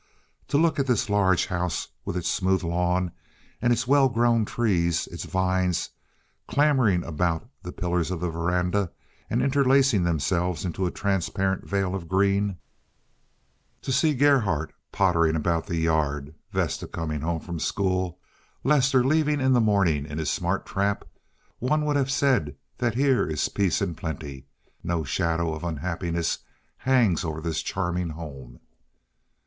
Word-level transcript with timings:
To 0.47 0.57
look 0.57 0.79
at 0.79 0.87
this 0.87 1.11
large 1.11 1.45
house, 1.45 1.89
with 2.05 2.17
its 2.17 2.27
smooth 2.27 2.63
lawn 2.63 3.11
and 3.61 3.79
well 3.87 4.09
grown 4.09 4.45
trees, 4.45 5.05
its 5.05 5.25
vines 5.25 5.91
clambering 6.47 7.03
about 7.03 7.47
the 7.61 7.71
pillars 7.71 8.09
of 8.09 8.19
the 8.19 8.31
veranda 8.31 8.91
and 9.29 9.43
interlacing 9.43 10.03
themselves 10.03 10.65
into 10.65 10.87
a 10.87 10.89
transparent 10.91 11.67
veil 11.69 11.93
of 11.93 12.07
green; 12.07 12.57
to 13.83 13.91
see 13.91 14.15
Gerhardt 14.15 14.73
pottering 14.91 15.35
about 15.35 15.67
the 15.67 15.77
yard, 15.77 16.33
Vesta 16.51 16.87
coming 16.87 17.21
home 17.21 17.39
from 17.39 17.59
school, 17.59 18.17
Lester 18.63 19.03
leaving 19.03 19.39
in 19.39 19.53
the 19.53 19.61
morning 19.61 20.07
in 20.07 20.17
his 20.17 20.31
smart 20.31 20.65
trap—one 20.65 21.85
would 21.85 21.95
have 21.95 22.09
said 22.09 22.55
that 22.79 22.95
here 22.95 23.27
is 23.27 23.47
peace 23.49 23.81
and 23.81 23.95
plenty, 23.95 24.47
no 24.83 25.03
shadow 25.03 25.53
of 25.53 25.63
unhappiness 25.63 26.39
hangs 26.77 27.23
over 27.23 27.39
this 27.39 27.61
charming 27.61 28.09
home. 28.09 28.59